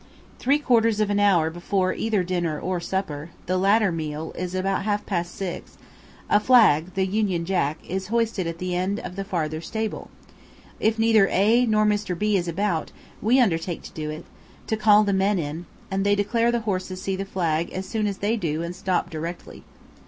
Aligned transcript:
Three 0.39 0.57
quarters 0.57 0.99
of 0.99 1.11
an 1.11 1.19
hour 1.19 1.51
before 1.51 1.93
either 1.93 2.23
dinner 2.23 2.59
or 2.59 2.79
supper 2.79 3.29
(the 3.45 3.55
latter 3.55 3.91
meal 3.91 4.33
is 4.35 4.55
about 4.55 4.81
half 4.81 5.05
past 5.05 5.35
6) 5.35 5.77
a 6.27 6.39
flag, 6.39 6.95
the 6.95 7.05
Union 7.05 7.45
Jack, 7.45 7.77
is 7.87 8.07
hoisted 8.07 8.47
at 8.47 8.57
the 8.57 8.75
end 8.75 8.99
of 9.01 9.15
the 9.15 9.23
farther 9.23 9.61
stable 9.61 10.09
if 10.79 10.97
neither 10.97 11.27
A 11.29 11.67
nor 11.67 11.85
Mr. 11.85 12.17
B 12.17 12.35
is 12.35 12.47
about, 12.47 12.91
we 13.21 13.39
undertake 13.39 13.83
to 13.83 13.91
do 13.93 14.09
it 14.09 14.25
to 14.65 14.75
call 14.75 15.03
the 15.03 15.13
men 15.13 15.37
in; 15.37 15.67
and 15.91 16.03
they 16.03 16.15
declare 16.15 16.51
the 16.51 16.61
horses 16.61 16.99
see 16.99 17.15
the 17.15 17.23
flag 17.23 17.71
as 17.71 17.85
soon 17.87 18.07
as 18.07 18.17
they 18.17 18.35
do 18.35 18.63
and 18.63 18.75
stop 18.75 19.11
directly. 19.11 19.63